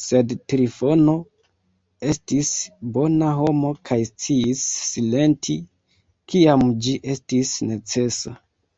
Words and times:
Sed 0.00 0.34
Trifono 0.52 1.14
estis 2.10 2.50
bona 2.98 3.32
homo 3.40 3.72
kaj 3.92 4.00
sciis 4.12 4.68
silenti, 4.92 5.60
kiam 6.34 6.72
ĝi 6.86 7.00
estis 7.18 7.60
necesa. 7.74 8.42